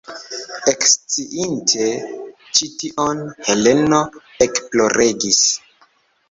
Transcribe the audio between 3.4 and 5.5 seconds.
Heleno ekploregis.